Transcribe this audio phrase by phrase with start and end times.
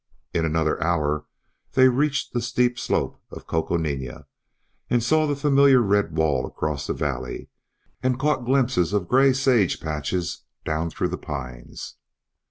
[0.33, 1.27] In another hour
[1.73, 4.25] they reached the steep slope of Coconina,
[4.89, 7.49] and saw the familiar red wall across the valley,
[8.01, 11.97] and caught glimpses of gray sage patches down through the pines.